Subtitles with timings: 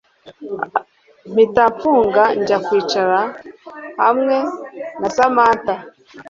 [1.31, 3.19] mpita mfunga njya kwicara
[4.03, 4.37] hamwe
[4.99, 5.75] na samantha